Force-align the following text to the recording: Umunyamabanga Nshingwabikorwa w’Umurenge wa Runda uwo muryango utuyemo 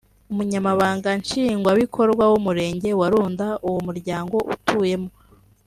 Umunyamabanga 0.31 1.09
Nshingwabikorwa 1.21 2.23
w’Umurenge 2.31 2.89
wa 2.99 3.07
Runda 3.11 3.47
uwo 3.67 3.79
muryango 3.87 4.35
utuyemo 4.53 5.09